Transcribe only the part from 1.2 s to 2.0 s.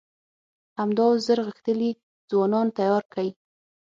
زر غښتلي